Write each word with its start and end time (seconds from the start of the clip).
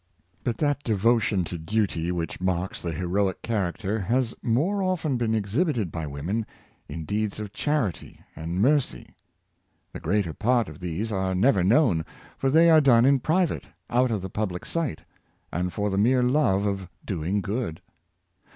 But 0.43 0.57
that 0.57 0.83
devotion 0.83 1.43
to 1.43 1.59
duty 1.59 2.11
which 2.11 2.41
marks 2.41 2.81
the 2.81 2.91
heroic 2.91 3.43
character 3.43 3.99
has 3.99 4.33
more 4.41 4.81
often 4.81 5.15
been 5.15 5.35
exhibited 5.35 5.91
by 5.91 6.07
women 6.07 6.47
in 6.89 7.05
deeds 7.05 7.39
of 7.39 7.53
charity 7.53 8.19
and 8.35 8.59
mercy. 8.59 9.13
The 9.93 9.99
greater 9.99 10.33
part 10.33 10.67
of 10.67 10.79
these 10.79 11.11
are 11.11 11.35
never 11.35 11.63
known, 11.63 12.03
for 12.35 12.49
they 12.49 12.67
are 12.71 12.81
done 12.81 13.05
in 13.05 13.19
private, 13.19 13.65
out 13.91 14.09
of 14.09 14.23
the 14.23 14.29
public 14.31 14.65
sight, 14.65 15.03
and 15.53 15.71
for 15.71 15.91
the 15.91 15.99
mere 15.99 16.23
love 16.23 16.65
of 16.65 16.89
doing 17.05 17.39
good. 17.41 17.79